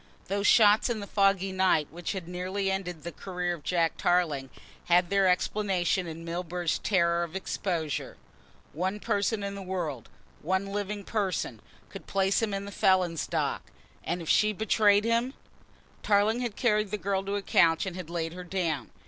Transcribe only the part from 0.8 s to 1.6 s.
in the foggy